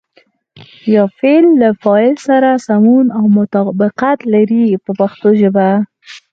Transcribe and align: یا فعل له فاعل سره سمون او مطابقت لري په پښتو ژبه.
یا 0.93 1.03
فعل 1.19 1.45
له 1.61 1.69
فاعل 1.83 2.15
سره 2.27 2.49
سمون 2.67 3.05
او 3.17 3.23
مطابقت 3.39 4.19
لري 4.33 4.63
په 4.83 4.91
پښتو 4.99 5.29
ژبه. 5.41 5.69